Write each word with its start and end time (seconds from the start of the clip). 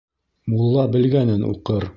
Мулла 0.53 0.87
белгәнен 0.97 1.47
уҡыр 1.53 1.89